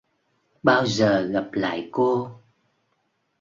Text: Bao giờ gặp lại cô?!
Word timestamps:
Bao 0.63 0.85
giờ 0.85 1.21
gặp 1.21 1.49
lại 1.53 1.89
cô?! 1.91 2.31